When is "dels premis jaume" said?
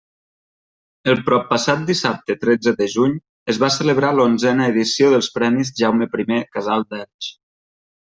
5.17-6.09